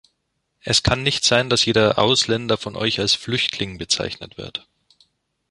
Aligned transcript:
Es 0.61 0.81
kann 0.81 1.03
nicht 1.03 1.23
sein, 1.25 1.47
dass 1.51 1.63
jeder 1.63 1.99
Ausländer 1.99 2.57
von 2.57 2.75
euch 2.75 2.99
als 2.99 3.13
Flüchtling 3.13 3.77
bezeichnet 3.77 4.35
wird. 4.35 4.67